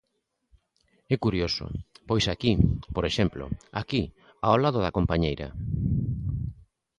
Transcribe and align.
É 1.13 1.15
curioso, 1.25 1.65
pois 2.09 2.25
aquí, 2.33 2.51
por 2.95 3.03
exemplo, 3.09 3.43
aquí 3.81 4.01
ao 4.47 4.55
lado 4.63 4.79
da 4.85 4.95
compañeira. 4.97 5.47